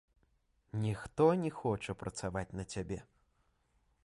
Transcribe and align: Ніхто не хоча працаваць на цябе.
Ніхто 0.85 1.27
не 1.43 1.51
хоча 1.59 1.97
працаваць 2.05 2.47
на 2.61 2.67
цябе. 2.75 2.99